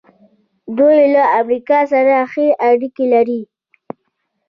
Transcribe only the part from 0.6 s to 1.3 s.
دوی له